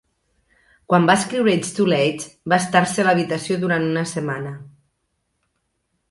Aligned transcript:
Quan 0.91 1.03
va 1.09 1.15
escriure 1.19 1.51
"It's 1.57 1.67
Too 1.79 1.85
Late" 1.91 2.31
va 2.53 2.57
estar-se 2.65 3.03
a 3.03 3.05
l'habitació 3.07 3.57
durant 3.65 3.85
una 3.89 4.05
setmana. 4.13 4.55